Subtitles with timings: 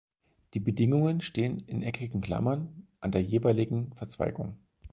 [0.55, 4.57] Die Bedingungen stehen in eckigen Klammern an der jeweiligen Verzweigung.